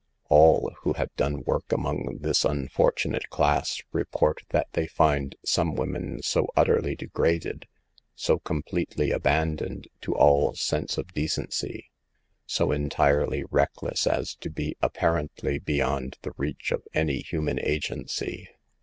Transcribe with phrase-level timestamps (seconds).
[0.29, 6.23] All who have done work among this unfortunate class, report that they find some women
[6.23, 7.67] so utterly degraded,
[8.15, 11.91] so completely abandoned to all sense of decency,
[12.47, 18.49] so entirely reckless as to be, apparently, beyond the reach of any human agency.